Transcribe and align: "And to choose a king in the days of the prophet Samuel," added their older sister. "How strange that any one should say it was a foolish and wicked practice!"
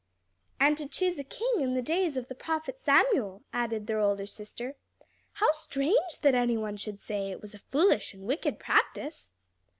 "And 0.59 0.79
to 0.79 0.87
choose 0.87 1.19
a 1.19 1.23
king 1.23 1.57
in 1.59 1.75
the 1.75 1.81
days 1.83 2.17
of 2.17 2.27
the 2.27 2.33
prophet 2.33 2.75
Samuel," 2.75 3.43
added 3.53 3.85
their 3.85 3.99
older 3.99 4.25
sister. 4.25 4.73
"How 5.33 5.51
strange 5.51 6.21
that 6.23 6.33
any 6.33 6.57
one 6.57 6.77
should 6.77 6.99
say 6.99 7.29
it 7.29 7.39
was 7.39 7.53
a 7.53 7.59
foolish 7.59 8.11
and 8.15 8.23
wicked 8.25 8.57
practice!" 8.57 9.29